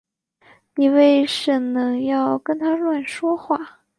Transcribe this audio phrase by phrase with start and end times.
[0.73, 3.81] 妳为什呢要跟他乱说话